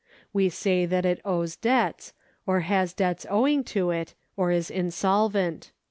[0.33, 2.13] We say that it owes debts,
[2.47, 5.69] or has debts owing to it, or is insolvent.